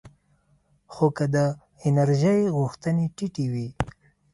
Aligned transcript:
خو 0.93 1.05
که 1.17 1.25
د 1.35 1.37
انرژۍ 1.87 2.39
غوښتنې 2.55 3.05
ټیټې 3.15 3.45
وي 3.53 3.69